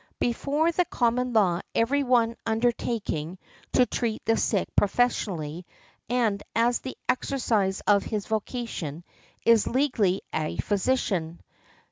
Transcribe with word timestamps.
Before 0.19 0.71
the 0.71 0.85
common 0.85 1.31
law 1.31 1.61
every 1.75 2.01
one 2.01 2.35
undertaking 2.43 3.37
to 3.73 3.85
treat 3.85 4.25
the 4.25 4.35
sick 4.35 4.67
professionally, 4.75 5.67
and 6.09 6.41
as 6.55 6.79
the 6.79 6.97
exercise 7.07 7.81
of 7.81 8.01
his 8.01 8.25
vocation, 8.25 9.03
is 9.45 9.67
legally 9.67 10.23
a 10.33 10.57
physician. 10.57 11.39